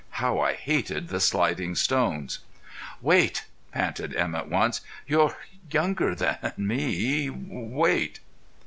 How 0.17 0.39
I 0.39 0.53
hated 0.53 1.09
the 1.09 1.19
sliding 1.19 1.75
stones! 1.75 2.39
"Wait," 3.01 3.45
panted 3.71 4.15
Emett 4.15 4.47
once. 4.47 4.81
"You're 5.05 5.37
younger 5.69 6.15
than 6.15 6.53
me 6.57 7.29
wait!" 7.29 8.19